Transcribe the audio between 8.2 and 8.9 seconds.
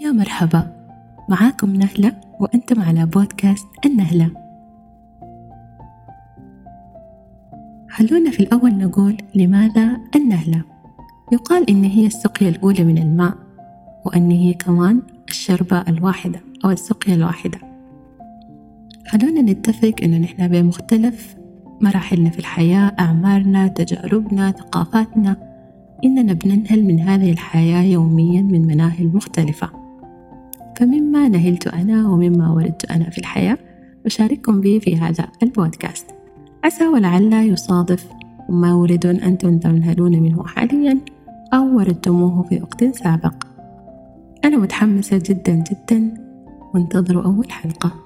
في الأول